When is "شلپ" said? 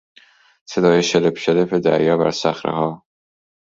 1.03-1.37, 1.37-1.73